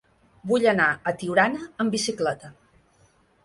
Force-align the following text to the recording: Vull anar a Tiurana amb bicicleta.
Vull 0.51 0.65
anar 0.71 0.87
a 1.11 1.13
Tiurana 1.21 1.69
amb 1.85 1.95
bicicleta. 1.99 2.53